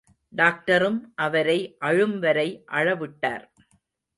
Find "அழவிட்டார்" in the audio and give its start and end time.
2.71-3.45